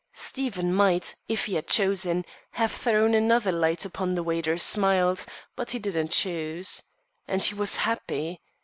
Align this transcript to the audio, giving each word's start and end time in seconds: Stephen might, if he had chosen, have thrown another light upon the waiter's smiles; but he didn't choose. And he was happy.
Stephen 0.13 0.73
might, 0.73 1.13
if 1.27 1.45
he 1.45 1.53
had 1.53 1.67
chosen, 1.67 2.25
have 2.53 2.71
thrown 2.71 3.13
another 3.13 3.51
light 3.51 3.85
upon 3.85 4.15
the 4.15 4.23
waiter's 4.23 4.63
smiles; 4.63 5.27
but 5.55 5.69
he 5.69 5.77
didn't 5.77 6.09
choose. 6.11 6.81
And 7.27 7.43
he 7.43 7.53
was 7.53 7.75
happy. 7.75 8.41